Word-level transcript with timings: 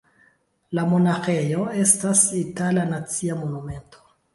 La 0.77 0.85
monaĥejo 0.93 1.67
estas 1.85 2.27
itala 2.43 2.91
nacia 2.97 3.41
monumento. 3.45 4.07